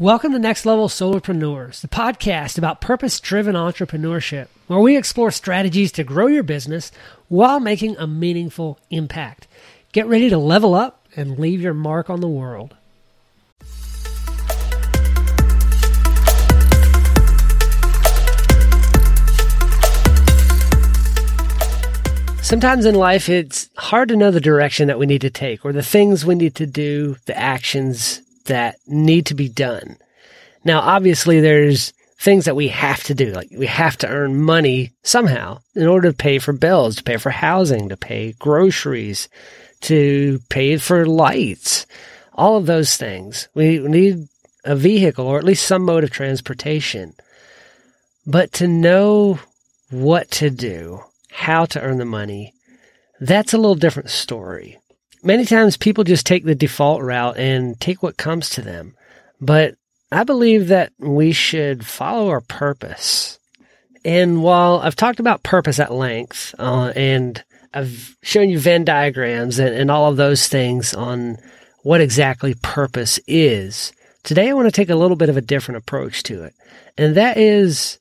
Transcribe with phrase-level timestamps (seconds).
[0.00, 5.92] Welcome to Next Level Solarpreneurs, the podcast about purpose driven entrepreneurship, where we explore strategies
[5.92, 6.90] to grow your business
[7.28, 9.46] while making a meaningful impact.
[9.92, 12.74] Get ready to level up and leave your mark on the world.
[22.42, 25.72] Sometimes in life, it's hard to know the direction that we need to take or
[25.72, 29.96] the things we need to do, the actions that need to be done.
[30.64, 33.32] Now, obviously, there's things that we have to do.
[33.32, 37.18] Like we have to earn money somehow in order to pay for bills, to pay
[37.18, 39.28] for housing, to pay groceries,
[39.82, 41.86] to pay for lights,
[42.32, 43.48] all of those things.
[43.54, 44.28] We need
[44.64, 47.14] a vehicle or at least some mode of transportation.
[48.26, 49.38] But to know
[49.90, 52.54] what to do, how to earn the money,
[53.20, 54.78] that's a little different story
[55.24, 58.94] many times people just take the default route and take what comes to them.
[59.40, 59.76] But
[60.12, 63.38] I believe that we should follow our purpose.
[64.04, 69.58] And while I've talked about purpose at length, uh, and I've shown you Venn diagrams
[69.58, 71.38] and, and all of those things on
[71.82, 75.78] what exactly purpose is, today I want to take a little bit of a different
[75.78, 76.54] approach to it.
[76.96, 77.98] And that is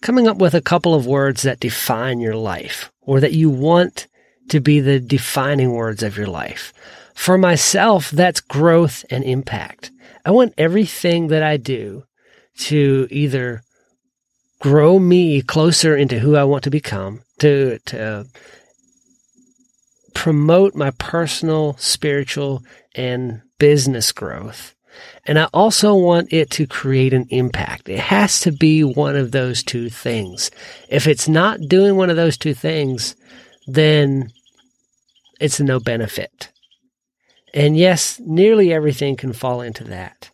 [0.00, 4.06] coming up with a couple of words that define your life or that you want
[4.50, 6.72] to be the defining words of your life.
[7.14, 9.90] For myself, that's growth and impact.
[10.24, 12.04] I want everything that I do
[12.58, 13.62] to either
[14.60, 18.26] grow me closer into who I want to become, to, to
[20.14, 22.62] promote my personal, spiritual,
[22.94, 24.74] and business growth.
[25.24, 27.88] And I also want it to create an impact.
[27.88, 30.50] It has to be one of those two things.
[30.88, 33.14] If it's not doing one of those two things,
[33.66, 34.32] then
[35.40, 36.50] it's no benefit.
[37.54, 40.30] And yes, nearly everything can fall into that.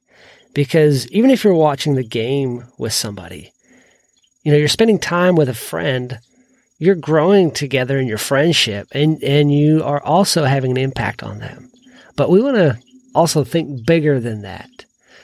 [0.52, 3.52] Because even if you're watching the game with somebody,
[4.44, 6.18] you know, you're spending time with a friend,
[6.78, 11.38] you're growing together in your friendship and, and you are also having an impact on
[11.38, 11.70] them.
[12.16, 12.78] But we want to
[13.14, 14.68] also think bigger than that.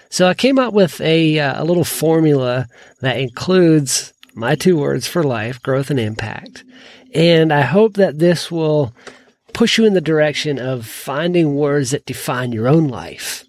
[0.08, 2.66] So I came up with a, uh, a little formula
[3.00, 6.64] that includes my two words for life, growth and impact.
[7.14, 8.92] And I hope that this will
[9.52, 13.44] push you in the direction of finding words that define your own life.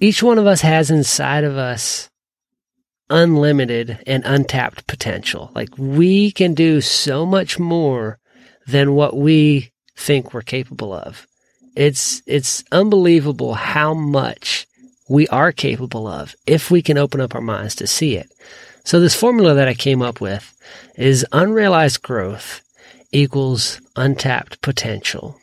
[0.00, 2.10] Each one of us has inside of us
[3.08, 5.52] unlimited and untapped potential.
[5.54, 8.18] Like we can do so much more
[8.66, 11.26] than what we think we're capable of.
[11.76, 14.66] It's, it's unbelievable how much
[15.08, 18.30] we are capable of if we can open up our minds to see it.
[18.84, 20.56] So this formula that I came up with
[20.96, 22.62] is unrealized growth
[23.12, 25.38] equals untapped potential.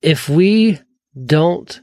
[0.00, 0.80] If we
[1.26, 1.80] don't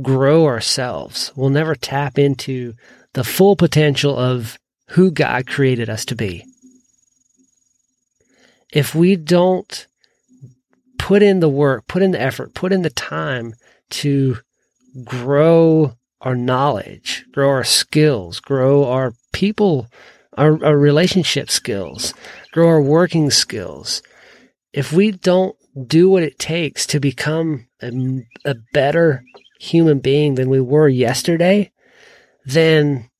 [0.00, 2.74] grow ourselves, we'll never tap into
[3.14, 4.58] the full potential of
[4.90, 6.44] who God created us to be.
[8.72, 9.86] If we don't
[10.98, 13.54] put in the work, put in the effort, put in the time
[13.88, 14.38] to
[15.04, 19.88] grow our knowledge, grow our skills, grow our people
[20.36, 22.14] our, our relationship skills,
[22.52, 24.02] grow our working skills.
[24.72, 27.90] If we don't do what it takes to become a,
[28.44, 29.22] a better
[29.58, 31.72] human being than we were yesterday,
[32.44, 33.10] then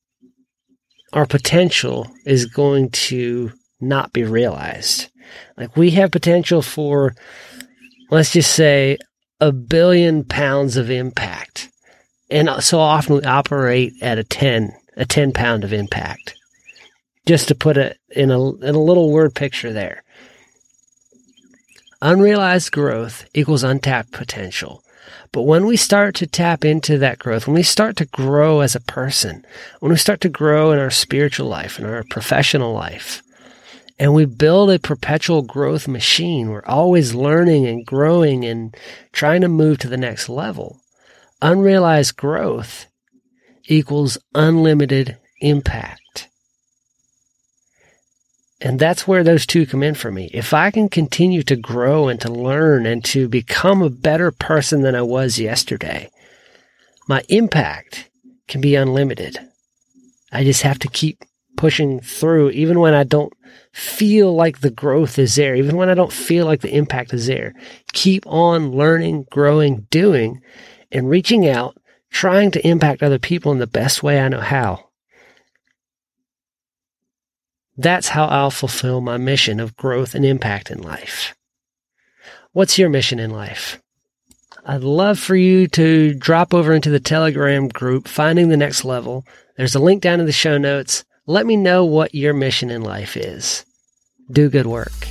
[1.13, 5.09] our potential is going to not be realized.
[5.57, 7.15] Like we have potential for,
[8.09, 8.97] let's just say,
[9.39, 11.69] a billion pounds of impact.
[12.29, 16.35] And so often we operate at a 10, a 10 pound of impact
[17.27, 20.03] just to put it in a, in a little word picture there.
[22.01, 24.83] Unrealized growth equals untapped potential.
[25.31, 28.75] But when we start to tap into that growth, when we start to grow as
[28.75, 29.45] a person,
[29.79, 33.21] when we start to grow in our spiritual life, in our professional life,
[33.99, 38.75] and we build a perpetual growth machine, we're always learning and growing and
[39.11, 40.79] trying to move to the next level.
[41.41, 42.85] Unrealized growth
[43.65, 46.26] equals unlimited impact.
[48.59, 50.31] And that's where those two come in for me.
[50.33, 54.81] If I can continue to grow and to learn and to become a better person
[54.81, 56.09] than I was yesterday,
[57.07, 58.09] my impact
[58.47, 59.37] can be unlimited.
[60.31, 61.19] I just have to keep
[61.55, 63.33] pushing through, even when I don't
[63.71, 67.27] feel like the growth is there, even when I don't feel like the impact is
[67.27, 67.53] there.
[67.93, 70.41] Keep on learning, growing, doing,
[70.91, 71.77] and reaching out,
[72.09, 74.86] trying to impact other people in the best way I know how.
[77.77, 81.35] That's how I'll fulfill my mission of growth and impact in life.
[82.51, 83.79] What's your mission in life?
[84.65, 89.25] I'd love for you to drop over into the Telegram group, Finding the Next Level.
[89.55, 91.05] There's a link down in the show notes.
[91.25, 93.63] Let me know what your mission in life is.
[94.31, 95.06] Do good work.